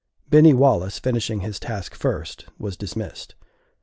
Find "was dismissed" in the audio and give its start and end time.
2.57-3.35